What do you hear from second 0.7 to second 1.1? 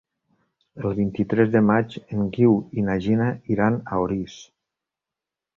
El